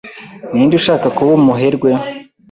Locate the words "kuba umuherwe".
1.17-1.89